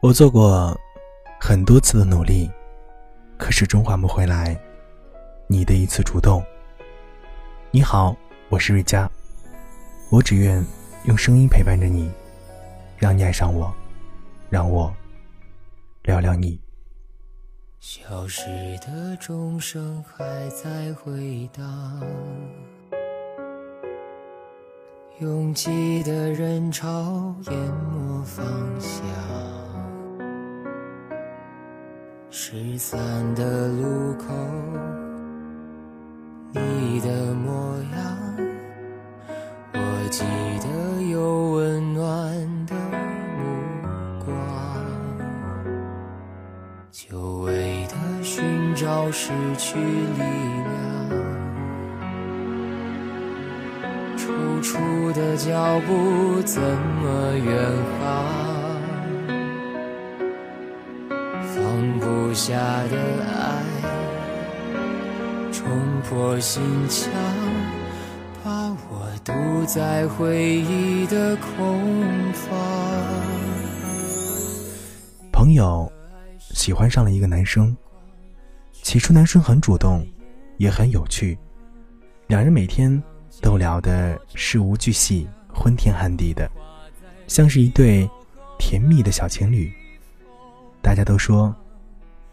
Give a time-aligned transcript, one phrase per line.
[0.00, 0.78] 我做过
[1.40, 2.50] 很多次的努力，
[3.38, 4.58] 可始终换不回来
[5.46, 6.44] 你的一次主动。
[7.70, 8.14] 你好，
[8.50, 9.10] 我是瑞佳，
[10.10, 10.62] 我只愿
[11.06, 12.10] 用声音陪伴着你，
[12.98, 13.72] 让你爱上我，
[14.50, 14.94] 让我
[16.02, 16.60] 聊聊你。
[17.80, 18.44] 消失
[18.78, 22.02] 的钟声还在回荡，
[25.20, 28.44] 拥挤的人潮淹没方
[28.78, 29.63] 向。
[32.36, 32.98] 失散
[33.36, 34.34] 的路口，
[36.50, 38.18] 你的模样，
[39.72, 40.24] 我记
[40.58, 42.04] 得有温暖
[42.66, 42.74] 的
[43.38, 43.44] 目
[44.26, 44.36] 光，
[46.90, 51.10] 久违的寻找失去力量，
[54.16, 54.76] 楚楚
[55.12, 58.53] 的脚步怎么远航？
[61.54, 62.52] 放不下
[62.88, 63.62] 的爱
[65.52, 65.70] 冲
[66.02, 67.08] 破心墙，
[68.42, 69.32] 把我堵
[69.64, 72.52] 在回忆的空房。
[75.30, 75.88] 朋友
[76.40, 77.76] 喜欢上了一个男生，
[78.72, 80.04] 起初男生很主动，
[80.56, 81.38] 也很有趣，
[82.26, 83.00] 两人每天
[83.40, 86.50] 都聊得事无巨细、昏天暗地的，
[87.28, 88.10] 像是一对
[88.58, 89.72] 甜蜜的小情侣。
[90.84, 91.52] 大家都说。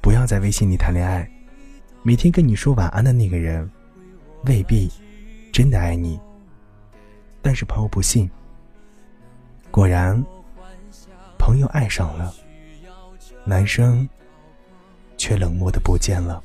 [0.00, 1.28] 不要在微信里谈恋爱，
[2.02, 3.68] 每天跟你说晚安的那个人，
[4.46, 4.90] 未必
[5.52, 6.18] 真的爱你。
[7.42, 8.30] 但是朋友不信，
[9.70, 10.24] 果然，
[11.36, 12.32] 朋友爱上了，
[13.44, 14.08] 男生
[15.18, 16.42] 却冷漠的不见了。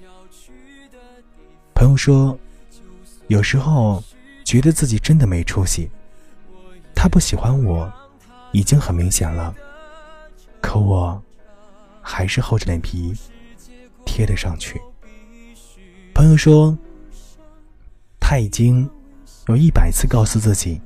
[1.73, 2.37] 朋友说，
[3.27, 4.03] 有时候
[4.43, 5.89] 觉得自己真的没出息，
[6.93, 7.89] 他不喜欢我，
[8.51, 9.55] 已经很明显了，
[10.59, 11.21] 可我
[12.03, 13.15] 还是厚着脸皮。
[14.05, 14.79] 贴了上去。
[16.13, 16.77] 朋友说，
[18.19, 18.87] 他已经
[19.47, 20.79] 有一百次告诉自己，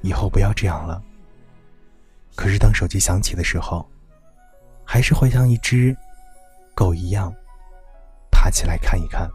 [0.00, 1.00] 以后不要这样了。
[2.34, 3.86] 可是当手机响起的时候，
[4.84, 5.94] 还是会像一只
[6.74, 7.30] 狗一样
[8.32, 9.30] 爬起来看一看。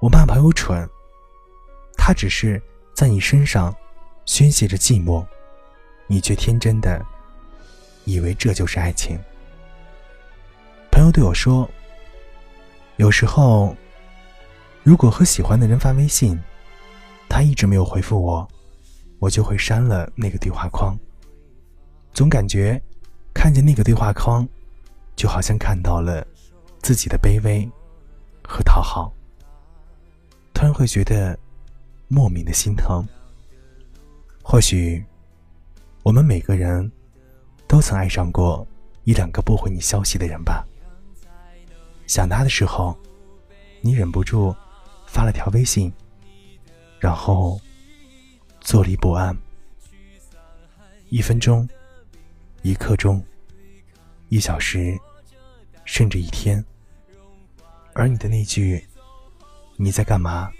[0.00, 0.86] 我骂朋友蠢，
[1.96, 2.60] 他只是
[2.92, 3.74] 在你身上
[4.26, 5.24] 宣泄着寂寞，
[6.08, 7.02] 你却天真的
[8.04, 9.18] 以为这就是爱情。
[10.90, 11.68] 朋友对我说
[12.96, 13.76] ：“有时候，
[14.82, 16.38] 如果和喜欢的人发微信，
[17.28, 18.48] 他一直没有回复我，
[19.18, 20.96] 我就会删了那个对话框。
[22.12, 22.80] 总感觉
[23.34, 24.46] 看见那个对话框，
[25.16, 26.24] 就好像看到了
[26.80, 27.68] 自己的卑微
[28.46, 29.12] 和讨好，
[30.52, 31.36] 突然会觉得
[32.06, 33.04] 莫名的心疼。
[34.42, 35.04] 或许，
[36.04, 36.88] 我们每个人
[37.66, 38.66] 都曾爱上过
[39.04, 40.66] 一两个不回你消息的人吧。”
[42.06, 42.96] 想他的时候，
[43.80, 44.54] 你忍不住
[45.06, 45.92] 发了条微信，
[47.00, 47.58] 然后
[48.60, 49.36] 坐立不安。
[51.08, 51.68] 一分钟，
[52.62, 53.24] 一刻钟，
[54.28, 54.98] 一小时，
[55.84, 56.62] 甚至一天。
[57.94, 58.84] 而你的那句
[59.76, 60.50] “你在干嘛”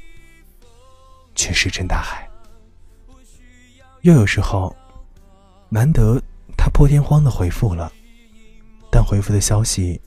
[1.35, 2.29] 却石沉大海。
[4.03, 4.75] 又有时候，
[5.69, 6.23] 难得
[6.75, 7.91] 破天荒的回复了，
[8.91, 9.99] 但回复的消息。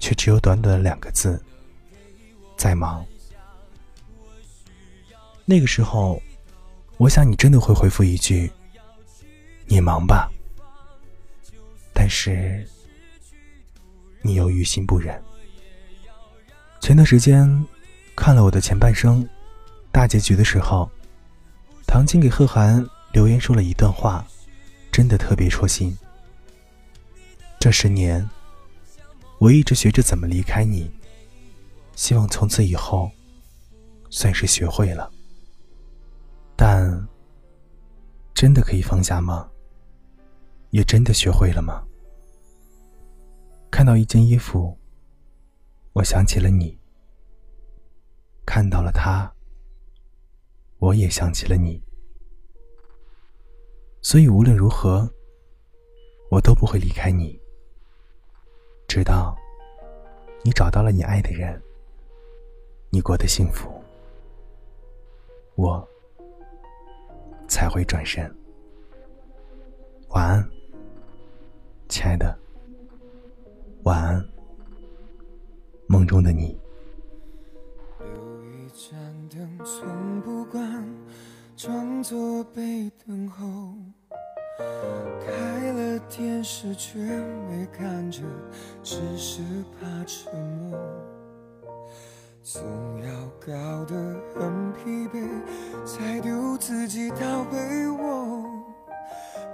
[0.00, 1.42] 却只有短短两个字
[2.58, 3.02] ：“在忙。”
[5.46, 6.20] 那个时候，
[6.98, 8.52] 我想你真的会回复一句
[9.64, 10.30] ：“你忙吧。”
[11.94, 12.68] 但是，
[14.20, 15.18] 你又于心不忍。
[16.82, 17.64] 前段时间
[18.14, 19.26] 看了我的前半生
[19.90, 20.90] 大结局的时候，
[21.86, 24.22] 唐晶给贺涵留言说了一段话，
[24.92, 25.96] 真的特别戳心。
[27.64, 28.28] 这十年。
[29.38, 30.90] 我一直学着怎么离开你，
[31.96, 33.10] 希望从此以后，
[34.10, 35.10] 算是学会了。
[36.54, 37.08] 但，
[38.34, 39.48] 真的可以放下吗？
[40.72, 41.82] 也真的学会了吗？
[43.70, 44.78] 看到一件衣服，
[45.94, 46.78] 我想起了你；
[48.44, 49.32] 看到了他，
[50.80, 51.82] 我也想起了你。
[54.02, 55.10] 所以无论如何，
[56.30, 57.42] 我都不会离开你。
[58.94, 59.36] 直到
[60.44, 61.60] 你找到了你爱的人，
[62.90, 63.68] 你过得幸福，
[65.56, 65.84] 我
[67.48, 68.32] 才会转身。
[70.10, 70.48] 晚安，
[71.88, 72.38] 亲爱的，
[73.82, 74.24] 晚安，
[75.88, 76.56] 梦中的你。
[86.44, 86.98] 是，却
[87.48, 88.20] 没看着，
[88.82, 89.40] 只是
[89.72, 90.78] 怕沉默。
[92.42, 92.62] 总
[93.02, 93.10] 要
[93.40, 93.94] 搞得
[94.34, 95.26] 很疲惫，
[95.86, 98.44] 才丢自己到被窝。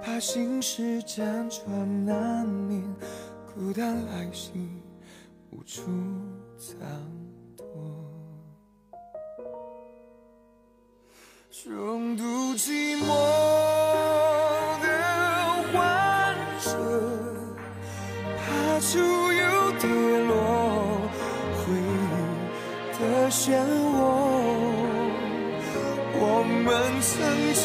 [0.03, 2.83] 怕心事辗转难眠，
[3.55, 4.51] 孤单来袭
[5.51, 5.83] 无处
[6.57, 6.77] 藏
[7.55, 7.65] 躲。
[11.49, 12.23] 重度
[12.55, 13.70] 寂寞
[18.81, 19.87] 怕出又跌
[20.25, 20.33] 落，
[21.53, 21.77] 回忆
[22.97, 23.95] 的漩涡。
[26.15, 26.25] 我
[26.65, 26.65] 们
[26.99, 27.13] 曾
[27.53, 27.63] 经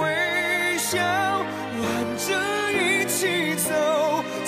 [0.00, 0.02] 微
[0.78, 0.96] 笑，
[1.82, 1.84] 挽
[2.16, 2.26] 着
[2.72, 3.68] 一起走，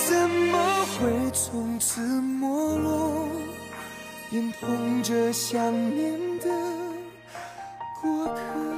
[0.09, 0.55] 怎么
[0.87, 3.29] 会从此没落？
[4.31, 6.49] 眼捧着想念的
[8.01, 8.76] 过客。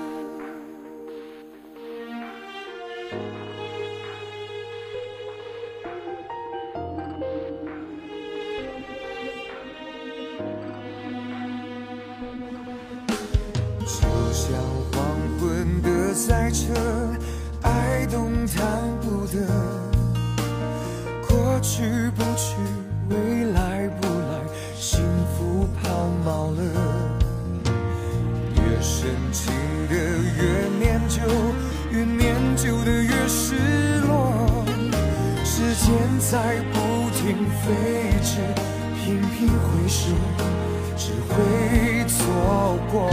[16.26, 16.75] 在这，
[17.62, 18.59] 爱动弹
[19.00, 19.47] 不得，
[21.29, 22.56] 过去不去，
[23.09, 24.41] 未来不来，
[24.76, 25.00] 幸
[25.32, 26.61] 福抛锚了。
[28.56, 29.53] 越深情
[29.88, 31.23] 的越念旧，
[31.93, 33.55] 越念旧的越失
[34.00, 34.67] 落。
[35.44, 38.41] 时间在不停飞驰，
[38.97, 40.11] 频频回首，
[40.97, 43.09] 只会错过。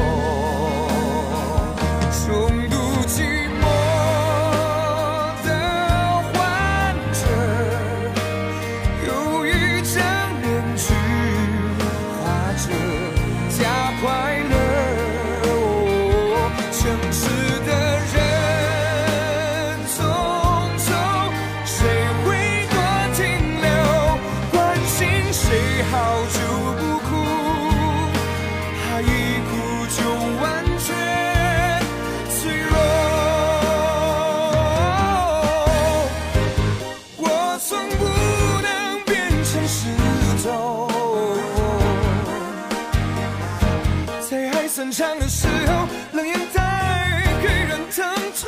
[44.95, 48.47] 场的时候，冷眼带给人疼痛。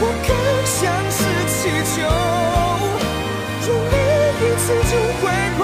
[0.00, 0.34] 我更
[0.66, 2.02] 像是气球，
[3.68, 3.94] 用力
[4.40, 5.22] 一次就会
[5.56, 5.62] 破，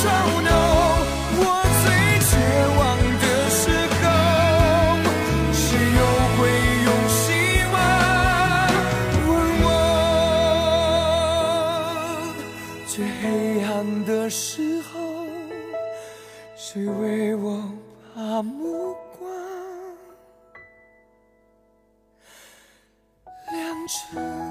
[0.00, 0.48] 嘲弄
[1.40, 1.42] 我
[1.82, 1.84] 最
[2.22, 2.30] 绝
[2.78, 2.80] 望
[3.18, 3.60] 的时
[3.98, 4.06] 候，
[5.52, 5.66] 谁
[5.98, 6.00] 又
[6.36, 6.38] 会
[6.84, 7.18] 用希
[7.72, 7.76] 望
[9.26, 9.28] 问
[9.64, 9.66] 我？
[12.86, 13.24] 最黑
[13.64, 13.66] 暗
[14.04, 14.94] 的时候，
[16.54, 17.46] 谁为我
[18.14, 19.28] 把目光
[23.50, 24.47] 亮着？